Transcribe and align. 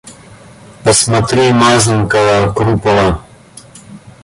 Посмотри 0.83 1.53
Мазанкова, 1.53 2.51
Крупова. 2.55 3.21